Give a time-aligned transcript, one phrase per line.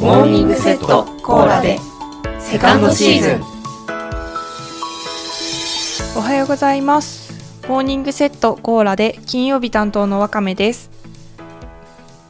[0.00, 1.78] モーニングセットコーラで
[2.38, 3.42] セカンドシーズン。
[6.16, 7.34] おはようございます。
[7.68, 10.90] モーニングセットコーラで金曜日担当のわかめです。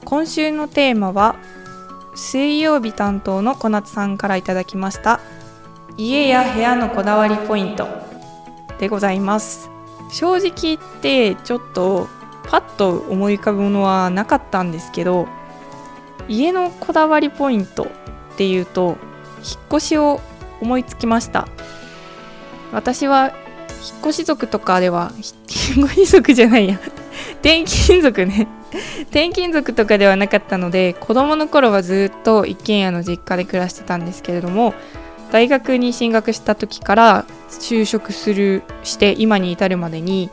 [0.05, 1.37] 今週のテーマは
[2.17, 5.21] 水曜日担当の小夏さんからいただきました
[5.97, 7.87] 家や部屋のこだわりポイント
[8.81, 9.71] でございます。
[10.11, 12.09] 正直言ってちょっと
[12.49, 15.29] パッと思い浮かぶものはなかったんですけど
[16.31, 17.85] 家のこだわりポイント
[18.35, 18.97] っていうと
[19.39, 20.21] 引っ越しを
[20.61, 21.49] 思いつきました。
[22.73, 23.33] 私は
[23.91, 26.79] 引っ越し族とかでは引っ越し族じゃないや。
[27.43, 28.47] 転勤族ね。
[29.09, 34.75] 転勤族とかではなかったので子供の頃はずっと一軒家の実家で暮らしてたんですけれども
[35.33, 40.31] 大学に進学した時から就職するして今に至るまでに、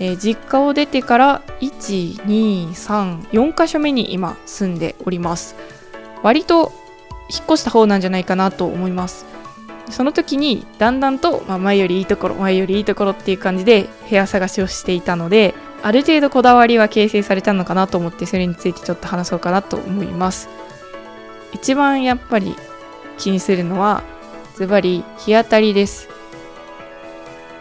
[0.00, 5.56] えー、実家を出てから1234箇所目に今住んでおります。
[6.22, 6.72] 割と
[7.30, 9.26] 引っ越した方なんじゃないかなと思います。
[9.90, 20.48] その時にだんだんと、まあ、前よりいいところ前よりいいところっていう感じで部屋探しをしていたのである程度こだわりは形成されたのかなと思ってそれについてちょっと話そうかなと思います。
[21.52, 22.56] 一番やっぱり
[23.18, 24.02] 気にするのは
[24.56, 26.08] ズバリ日当たりです。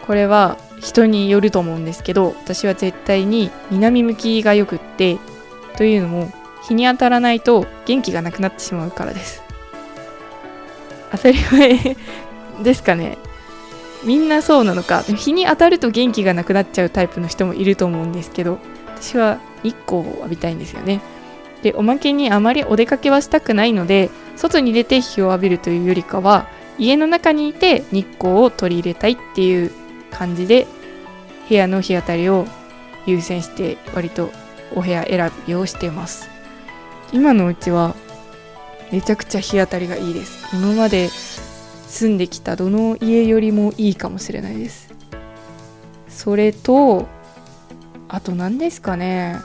[0.08, 5.18] これは人によると思うんですけど私は絶対に南向きがよくって
[5.78, 6.32] というのも
[6.68, 9.42] 日に当たらないと元気がなくなってしまうからです。
[11.12, 11.96] 当たり前
[12.64, 13.18] ですかね。
[14.04, 15.02] みんなそうなのか。
[15.04, 18.60] 日に当たると元気がなくなっちゃうタイプの人もいると思うんですけど
[18.96, 21.02] 私は日光を浴びたいんですよね。
[21.62, 29.72] でおまけにあまりお出かけはしたくないので外に出て日を浴びるというよりかは家の中にいて日光を取り入れたいっていう
[30.12, 30.68] 感じで
[31.50, 32.48] 部屋の日当たりを
[33.06, 34.32] 優先して割と
[34.76, 36.30] お部屋選びをしてます。
[37.12, 37.96] 今のうちは
[38.92, 40.56] めちゃくちゃ日当たりがいいです。
[40.56, 44.94] 今まで住んできたどの家よりもいいかもしれないです。
[46.08, 47.08] それと
[48.08, 49.38] あと何ですかね。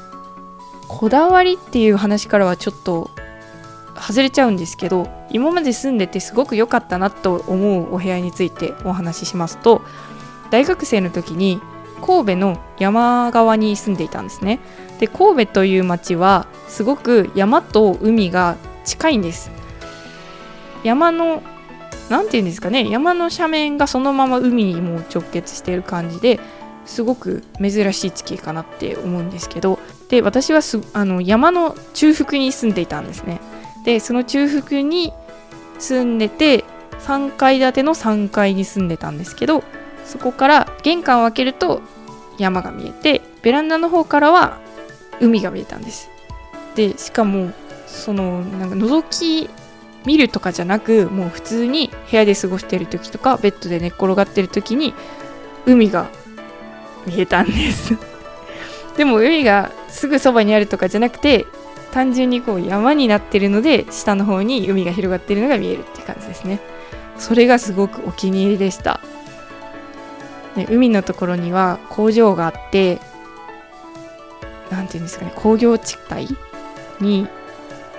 [0.88, 3.10] こだわりっていう話からはちょっと
[4.00, 9.82] 外れちゃうんですけど今まで住んでてすごく良かったなと思うお部屋についてお話ししますと
[10.50, 11.60] 大学生の時に
[11.98, 14.60] 神戸の山側に住んでいたんですね。
[14.98, 19.50] で神戸という町はすごく山と海が近いんです。
[20.84, 21.42] 山の
[22.09, 22.88] 何て言うんですかね。
[22.88, 26.41] 山の斜面がそのまま海にも直結している感じで
[26.86, 29.78] すごく珍しい地形かなって思うんですけど。
[30.09, 33.41] で私はすあの山の中腹に住んでいたんですね。
[33.84, 35.12] でその中腹に
[35.78, 36.65] 住んでて
[37.00, 39.62] 3階建ての3階に住んでたんですけど
[40.09, 41.83] そこから玄関を開けると
[42.39, 44.59] 山が見えてベランダの方からは
[45.21, 46.11] 海が見えたんです。
[46.75, 47.53] でしかも
[47.87, 49.51] そのなんか覗き
[50.07, 54.95] 見るとかじゃなくもう普通に部屋で過ごしてる時とかベッドで寝っ転がってる時に
[55.67, 56.09] 海が
[57.07, 57.97] 見えたんです。
[58.97, 61.47] でも海がすぐそばにあるとかじゃなくて
[61.93, 66.61] 単純にこう山になってるので下の方に海が広がってるのが見えるって感じですね。
[67.19, 69.01] それがすごくお気に入りでした。
[70.59, 72.99] ね、海のところには工場があって
[74.71, 76.29] 何て言うんですかね工業地帯
[77.01, 77.29] に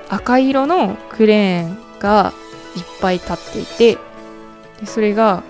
[0.10, 2.34] 赤色のクレーンが
[2.76, 3.98] いっぱい立っていて
[4.80, 5.44] でそれが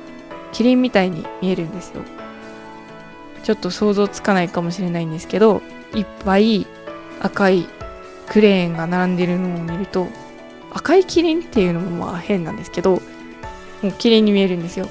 [0.51, 2.01] キリンみたいに見えるんですよ。
[3.43, 5.61] ちょっと想像つかないかもしれないんですけど
[5.95, 6.67] いっぱい
[7.21, 7.67] 赤い
[8.27, 10.07] クレーンが並んでるのを見ると
[10.71, 13.01] 赤いキリンっていうのもまあ変なんですけど
[13.81, 14.89] もう綺麗に見えるんですよ。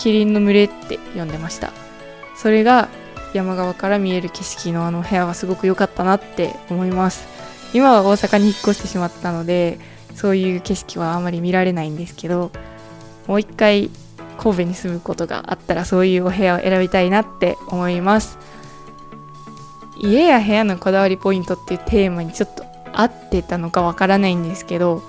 [0.00, 1.72] キリンの群れって呼んでました。
[2.34, 2.88] それが
[3.34, 7.28] 山側から見える景色のあの部屋はすごく良かったなって思います。
[7.74, 9.78] 今は大阪に引っ越してしまったので
[10.14, 12.50] そういう景色はあまり見られないんですけど
[13.28, 13.90] もう一回
[14.38, 18.38] 神戸に住むことがあったらそういうお部屋を選びたいなって思います。
[20.00, 22.64] 家や部屋のこだわりポイントっていうテーマにちょっと
[22.94, 25.02] 合ってたのかわからないんですけど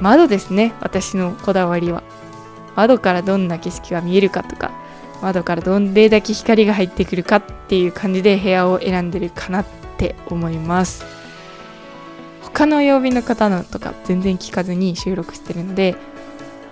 [0.00, 2.02] 窓ですね私のこだわりは。
[2.76, 4.70] 窓からどんな景色が見えるかとか
[5.20, 9.66] 窓からどんれだけ光が入ってくるかっていう感じで部屋を選んでるかなっ
[9.96, 11.04] て思います。
[12.42, 15.96] 他の曜日の方のとか全然聞かずに収録してるので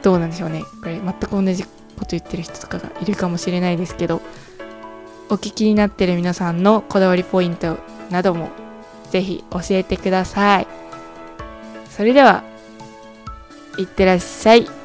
[0.03, 0.63] どうなんでしょうね。
[0.83, 1.71] これ全く同じこ
[2.01, 4.21] と言ってる人とかがいるかもしれないですけど
[5.31, 7.79] お聞きになってる皆さんのこだわりポイント
[8.11, 8.51] なども
[9.11, 10.67] ぜひ教えてください。
[11.89, 12.43] それでは
[13.79, 14.80] いってらっしゃい。